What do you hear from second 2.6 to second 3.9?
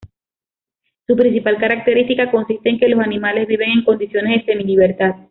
en que los animales viven en